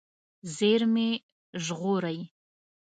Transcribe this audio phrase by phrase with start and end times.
[0.55, 1.09] زېرمې
[1.65, 2.19] ژغورئ.